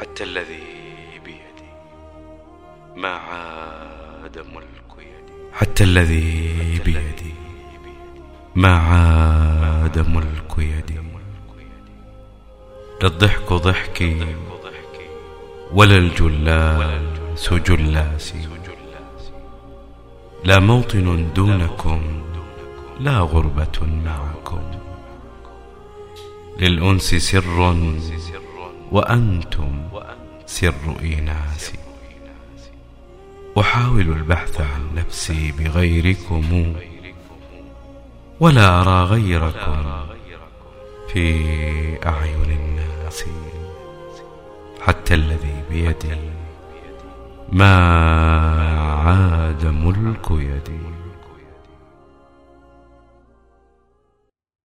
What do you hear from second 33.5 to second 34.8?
أحاول البحث